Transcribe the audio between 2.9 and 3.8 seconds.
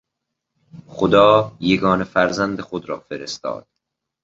فرستاد.